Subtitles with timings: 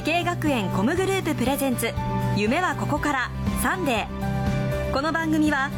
[0.00, 1.92] 滋慶学園 COM グループプレゼンツ
[2.34, 3.30] 夢はここから
[3.60, 4.92] サンデー。
[4.94, 5.70] この番組は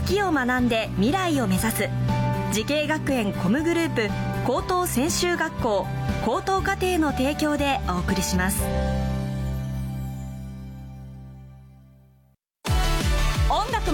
[0.00, 1.88] 好きを学んで未来を目指す
[2.50, 4.10] 滋慶学園 COM グループ
[4.48, 5.86] 高等専修学校
[6.24, 9.11] 高等課程の提供でお送りします。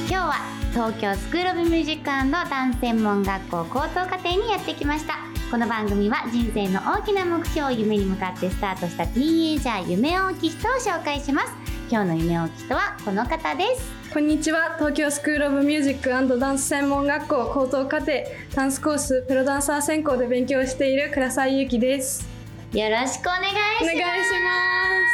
[0.09, 0.33] 日は
[0.71, 5.19] 東京スクールオブミュージックダンス専門学校高等課程にやってきました。
[5.51, 11.53] この番組は人生の大きな目標夢に向かってスタートしたティーンエイジャー夢大きい人を紹介します。
[11.91, 13.91] 今日の夢大きい人はこの方です。
[14.11, 14.75] こんにちは。
[14.77, 18.11] 東京スクールオブミュージックダンス専門学校高等課程
[18.55, 22.27] ダンスコースプロダンサー専攻で勉強している倉沢ゆきです。
[22.73, 23.83] よろしくお願いします。
[23.83, 25.08] お願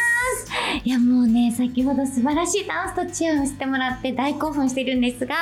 [0.84, 5.36] いやもうね先ほど素晴らしいダンスとチアをしてもらって大興奮しているんですが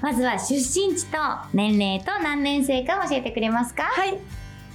[0.00, 1.18] まずは出身地と
[1.52, 3.84] 年齢と何年生か教えてくれますか？
[3.84, 4.18] はい。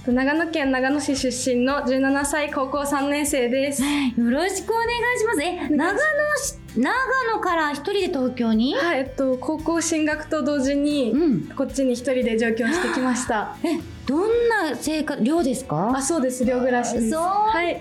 [0.04, 3.82] 長野県長野市出身の17歳高校3年生です。
[3.82, 5.42] よろしくお願いします。
[5.42, 5.98] え長野
[6.42, 6.90] 市長
[7.34, 8.74] 野から一人で東京に？
[8.74, 11.40] はいえっと高校進学と同時に、うん。
[11.54, 13.54] こっちに一人で上京してきました。
[13.62, 15.92] えどんな生活寮ですか？
[15.96, 16.44] あそうです。
[16.44, 17.10] 寮暮らしです。
[17.10, 17.76] そうはい。
[17.76, 17.80] か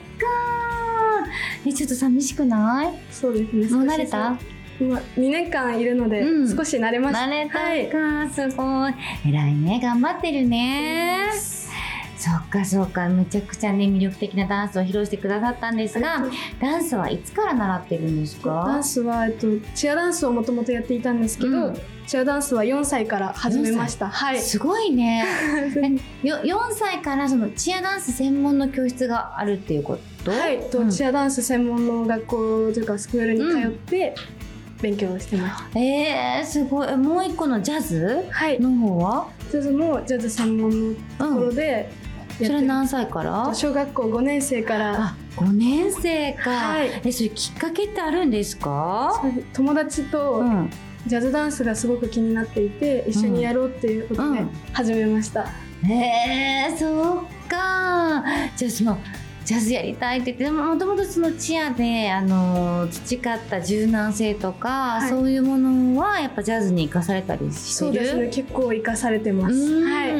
[1.65, 2.93] えちょっと寂しくない？
[3.11, 3.53] そうです。
[3.55, 4.37] ねもう慣れた？
[4.79, 6.55] 今2年間いるので、うん。
[6.57, 7.19] 少し慣れました。
[7.25, 7.89] 慣れたはい。
[7.89, 8.93] か、すごい。
[9.27, 11.17] 偉いね頑張ってるね。
[12.17, 13.07] そっかそっか。
[13.09, 16.23] めちゃくちゃね魅力的なダンスを披露してくださったんですが
[16.59, 21.77] ダンスはいつから習ってるんですダかンスは、えっと、チアダンスをもともとやっていたんですけど、うん
[22.11, 24.09] チアダンスは4歳から始めました。
[24.09, 24.39] はい。
[24.41, 25.23] すごいね。
[26.25, 30.31] えよ4歳からそのチアダンス専門の教室があるっていうこと？
[30.31, 30.89] はい、とうん。
[30.91, 32.35] チアダンス専門の学校
[32.73, 34.13] というかスクールに通って
[34.81, 36.89] 勉強してました、えー、すごい。
[36.91, 38.59] えもう一個のジャズはい。
[38.59, 39.27] の方は？
[39.49, 43.55] ジャズもジャズ専門のところでやってそれ何歳から？
[43.55, 44.95] 小学校5年生から。
[45.01, 46.89] あ5年生か、はい。
[47.05, 49.23] えそれきっかけってあるんですか？
[49.53, 50.69] 友達とうん
[51.07, 54.49] ジャズダンスがすごく気になっていて、一緒にやろうっていうことでうん。
[54.73, 55.47] 始めました、
[55.83, 55.93] へ
[56.73, 58.23] えそうか。
[58.55, 58.97] じゃあその
[59.43, 65.09] ジャズやりたいって言ってでももともとそのチアであの培った柔軟性とか、はい。
[65.09, 67.87] そういうものはやっぱジャズに生かされたりしてる？
[67.87, 68.27] そうですね。
[68.27, 69.55] 結構活かされてます。
[69.55, 69.91] うん。
[69.91, 70.11] はい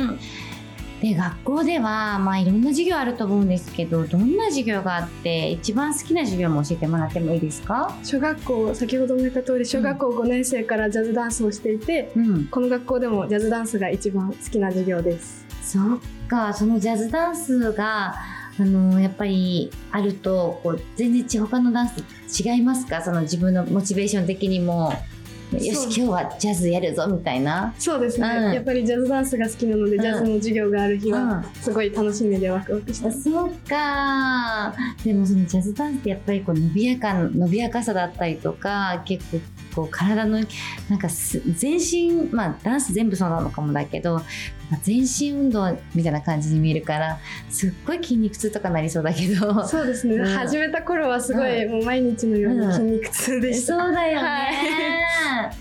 [1.02, 7.98] で学校ではまあいろんな授業あると思うんですけどどんな授業があって一番好きな授業も教えてもらってもいいですか？
[8.04, 12.46] 小学校先ほども言った通り小学校5年生からジャズダンスをしていて、うん。
[12.46, 15.44] この学校でもジャズダンスが一番好きな授業です。
[15.64, 18.14] そっかそのジャズダンスが
[18.60, 23.02] あのやっぱりあるとこう全然ち他のダンスと違いますか？
[23.02, 24.94] その自分のモチベーション的にも
[25.52, 27.74] よし今日はジャズやるぞみたいな。
[27.78, 28.54] そうですね、うん。
[28.54, 30.02] やっぱりジャズダンスが好きなので、うん。
[30.02, 33.08] ジャズの授業がある日はうすごい楽しみでワクワクして。
[33.08, 34.74] ます、そうか
[35.04, 39.40] でもそのジャズダンスってやっぱりこう伸びやか伸びやかさだったりとか結構
[39.76, 40.40] こう体の
[40.90, 44.22] なんかす全身まあダンス全部そうなのかもだけど
[44.84, 47.20] 全身運動みたいな感じに見えるから
[47.50, 49.66] すっごい筋肉痛とかなりそうだけど。
[49.68, 50.26] そうですね、うん。
[50.26, 55.52] 始めた頃はすごい、もう毎日のように筋肉痛でした、そうだよね、な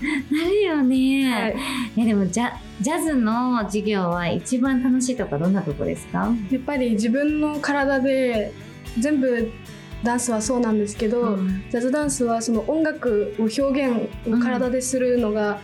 [0.49, 1.55] るよね、はい。
[1.97, 8.53] えでもジャジャズの授業は一番楽しいとかどんなとこですか、やっぱり自分の体で
[8.99, 9.51] 全部
[10.03, 11.63] ダンスはそうなんですけど、うん。
[11.69, 15.59] ジャズダンスはその音楽を表現を体でするのが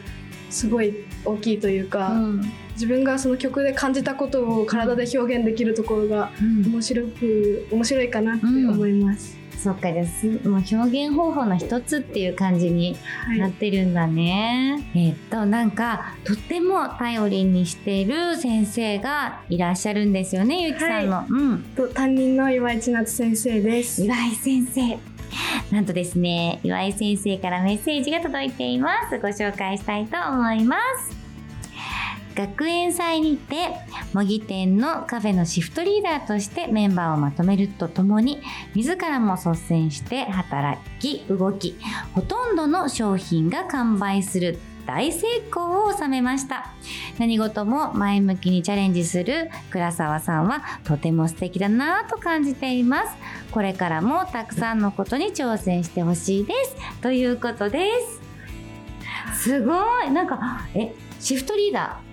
[0.50, 0.94] すごい
[1.26, 2.42] 大きいというか、うん。
[2.74, 6.72] 自分がその曲で感じたことを体で表現できるところがうん。
[6.72, 9.38] 面白く面白いかなって思います。
[9.58, 12.96] そっかですもう表現方法の一つっていう感じに
[13.26, 13.40] はい。
[13.40, 21.64] なってるんだね、えっとなんかとっても頼りにしている先生がいらっしゃるんですよねゆきさんの、うん。
[21.76, 24.04] と担任の岩井千夏先生です。
[24.04, 25.00] 岩井先生。
[25.72, 29.20] なんとですね岩井先生からメッセージが届いています。
[29.20, 30.78] ご紹介したいと思いま
[31.10, 31.17] す
[32.38, 33.56] 学園祭にて
[34.14, 38.44] 模擬店のカフェのシフトリーダーとしてメンバーをまとめるとともに
[38.76, 41.76] 自らも率先して働き動き
[42.14, 46.72] ほとんどの商品が完売する大成功を収めました。
[47.18, 53.18] 何事も前向きにチャレンジする倉沢さんはとても素敵だなと感じています。
[53.52, 56.76] これからもたくさんのことに挑戦してほしいです。
[57.02, 57.90] ということで
[59.34, 59.44] す。
[59.44, 59.74] すご
[60.04, 60.12] い。
[60.12, 62.07] なんかえシフトリーダー？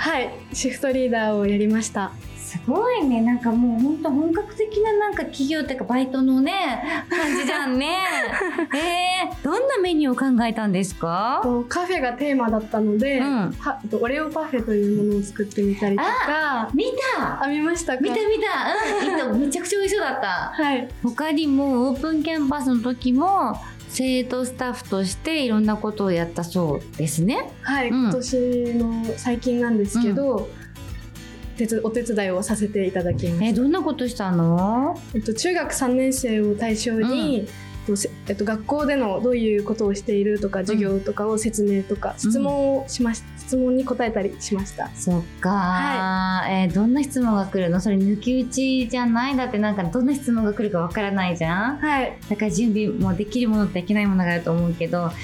[0.00, 0.30] はい。
[0.54, 2.12] シフトリーダーをやりました。
[2.26, 3.20] ーすごいね。
[3.20, 7.98] なんかもうほんと本格的ななんか企業っていうかバイトのね感じじゃんね。
[8.74, 11.40] えー、どんなメニューを考えたんですか？
[11.44, 13.54] とカフェがテーマだったので、うん。
[14.00, 16.70] オレオパフェというものを作ってみたりとか。
[16.74, 16.86] 見
[17.18, 17.44] た。
[17.44, 18.00] あ見ましたか？
[18.00, 20.26] 見た見た、うん、めちゃくちゃ美味しそうだった。
[20.54, 20.88] はい。
[21.02, 23.54] 他にもオープンキャンパスの時も
[23.92, 27.50] 生徒スタッフとしていろんなことをやったそうですね。
[27.62, 28.02] はい、うん。
[28.04, 30.48] 今年の最近なんですけど、
[31.56, 34.98] 手伝お手伝いをさせていただきましえどんなことしたの？
[35.12, 37.69] た、えっと、中学3年生を対象に、とせ
[38.28, 44.88] えっと、学校でのどういうことをしているとか授業とかを説明とか、質問をしまし質問に答えたりしました。
[44.94, 47.80] そっか、えーどんな質問が来るの？
[47.80, 49.36] それ抜き打ちじゃない？
[49.36, 51.78] だってなんかどんな質問が来るかわからないじゃん。
[51.78, 52.16] はい。
[52.28, 55.16] だから準備もできるものとできないものがあると思うけどなんか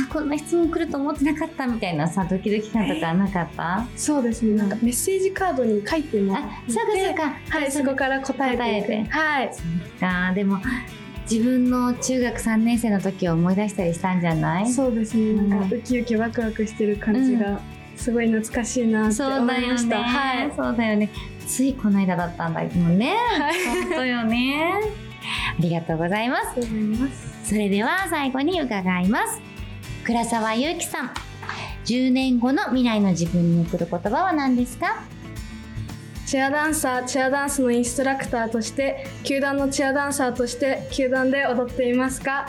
[0.00, 3.86] あこんな質問来ると思ってなかったみたいなさドキドキ感とかなかった？
[3.94, 4.54] そうですね。
[4.56, 7.58] なんかメッセージカードに書いてもあてそうかそうか。
[7.58, 9.50] はいそこから答えてはい。
[10.00, 10.32] か。
[10.34, 10.58] でも
[11.30, 14.70] 自分の中学3年生の時を思い出したりしたんじゃない？
[14.70, 15.34] そうですね。
[15.34, 15.70] なんうん。
[15.70, 17.60] かウキウキワクワクしてる感じが
[17.96, 20.52] すごい懐かしいなってそう思いましだよね、た、はい。
[20.54, 21.10] そうだよね。
[21.46, 23.14] ついこの間だったんだもんね。
[23.14, 23.84] はい。
[23.86, 24.72] 本当よね。
[25.58, 26.48] ありがとうございます。
[26.48, 27.48] ありがとうございます。
[27.48, 29.40] それでは最後に伺います。
[30.04, 31.10] 倉沢祐樹さん。
[31.86, 35.04] 10年後の未来の自分に送る言葉は何ですか？
[36.34, 42.48] チアダンサーチアダンスのインストラクターとして球団のチアダンサーとして球団で踊っていますか？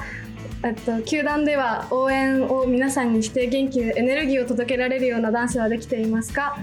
[0.64, 6.58] えっと球団では応援を皆さんにして元気でエネルギーを届けられるようなダンスはできていますか？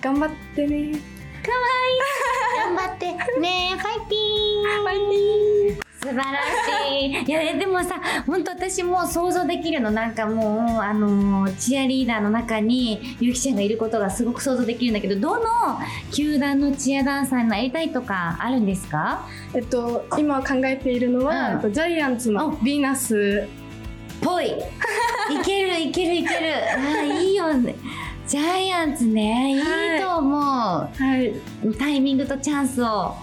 [0.00, 0.98] 頑張ってね。
[2.56, 3.18] 頑張ってね
[3.76, 5.59] ファイティーン
[6.00, 7.24] 素晴らしい。
[7.24, 15.44] いやでもさ本当私も想像できるのなんかもうあのチアリーダーの中にゆきちゃんがいることがすごく想像できるんだけどどの
[16.10, 19.28] 球団のチアダンサーになりたいとかあるんですか？
[19.54, 21.54] えっと今考えているのは、うん。
[21.56, 23.46] えっとジャイアンツのヴィーナス。
[24.22, 24.46] ぽい。
[24.48, 24.52] い
[25.44, 26.54] けるいけるいける。
[26.78, 27.74] あいいよね。
[28.26, 30.88] ジャイアンツねいいと思う、は
[31.18, 31.34] い。
[31.78, 33.14] タイミングとチャンスを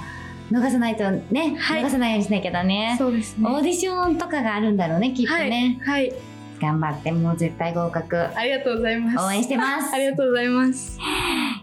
[0.51, 1.83] 逃さないとね、はい。
[1.83, 2.95] 逃さないようにしなきゃだね。
[2.97, 3.47] そうですね。
[3.49, 6.13] オーディションとかがあるんだろうねきっとね、はい、はい、
[6.61, 8.17] 頑張ってもう絶対合格。
[8.35, 9.25] ありがとうございます。
[9.25, 9.93] 応援してます。
[9.93, 10.99] ありがとうございます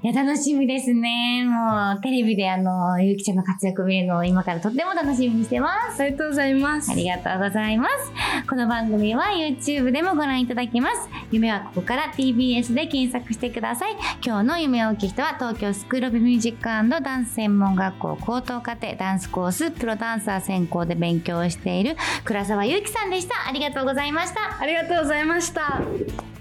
[0.05, 8.13] いや楽しみですねもうテレビであのゆうきちゃんの活躍見るのを今からとっても楽しみにしてますありがとうございますありがとうございます。
[8.47, 11.09] この番組は YouTube でもご覧いただけます。
[11.31, 13.97] 夢はここから TBS で検索してください。
[14.23, 23.49] 今日の夢を大きい人は東京スクールオブミュージックダンス専門学校高等課程ダンスコースプロダンサー専攻で勉強をしている倉沢祐樹さんでした。
[23.49, 24.61] ありがとうございました。
[24.61, 26.34] ありがとうございました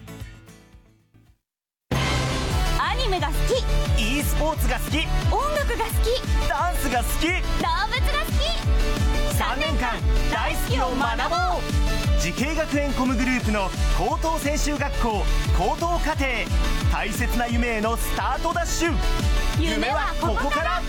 [4.34, 4.98] スポーツが好き。
[5.32, 6.50] 音楽が好き。
[6.50, 7.28] ダンスが好き。
[7.28, 8.42] 動物が好き。
[9.38, 9.94] 3年間
[10.32, 12.20] 大好きを学ぼう。
[12.20, 15.24] 滋慶学園 COM グループの高等専修学校
[15.56, 16.26] 高等課程。
[16.92, 18.94] 大切な夢へのスタートダッシュ。
[19.60, 20.82] 夢はここから。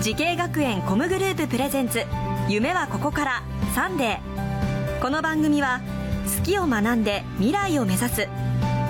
[0.00, 2.02] 滋慶学園 COM グループプレゼンツ。
[2.48, 3.42] 夢はここから。
[3.74, 5.00] サンデー。
[5.02, 5.82] この番組は
[6.38, 8.26] 好きを学んで未来を目指す。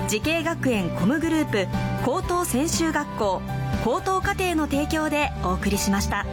[0.07, 1.67] 滋慶学園 COM グループ
[2.03, 3.41] 高等専修学校
[3.85, 6.25] 高等課程の提供でお送りしました。